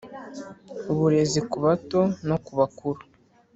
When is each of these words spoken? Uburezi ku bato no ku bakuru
Uburezi 0.91 1.39
ku 1.49 1.57
bato 1.65 2.01
no 2.27 2.35
ku 2.45 2.51
bakuru 2.59 2.99